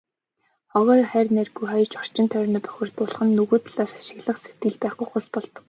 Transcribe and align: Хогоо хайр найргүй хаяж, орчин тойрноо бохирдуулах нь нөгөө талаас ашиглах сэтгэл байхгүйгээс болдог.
Хогоо 0.71 0.95
хайр 1.11 1.27
найргүй 1.37 1.67
хаяж, 1.71 1.91
орчин 2.01 2.27
тойрноо 2.31 2.61
бохирдуулах 2.65 3.21
нь 3.25 3.35
нөгөө 3.39 3.57
талаас 3.65 3.91
ашиглах 4.01 4.37
сэтгэл 4.39 4.75
байхгүйгээс 4.83 5.27
болдог. 5.33 5.59